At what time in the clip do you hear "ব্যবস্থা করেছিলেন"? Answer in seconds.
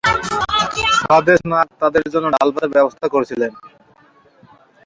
2.75-3.51